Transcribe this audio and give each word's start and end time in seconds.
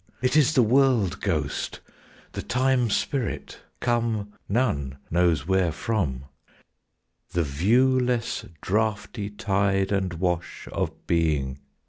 It 0.19 0.35
is 0.35 0.55
the 0.55 0.63
world 0.63 1.19
ghost, 1.21 1.79
the 2.31 2.41
time 2.41 2.89
spirit, 2.89 3.59
come 3.79 4.33
None 4.49 4.97
knows 5.11 5.47
where 5.47 5.71
from, 5.71 6.23
The 7.33 7.43
viewless 7.43 8.43
draughty 8.61 9.29
tide 9.29 9.91
And 9.91 10.13
wash 10.15 10.67
of 10.71 11.05
being. 11.05 11.59